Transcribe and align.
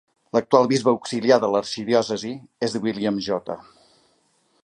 L'actual 0.35 0.69
bisbe 0.69 0.89
auxiliar 0.93 1.37
de 1.43 1.49
l'arxidiòcesi 1.55 2.33
és 2.69 2.77
William 2.87 3.23
J. 3.27 3.59